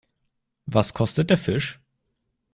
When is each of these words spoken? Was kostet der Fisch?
Was 0.65 0.93
kostet 0.95 1.29
der 1.29 1.37
Fisch? 1.37 1.79